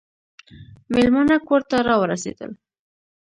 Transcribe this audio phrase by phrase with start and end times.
[0.93, 2.51] مېلمانه کور ته راورسېدل.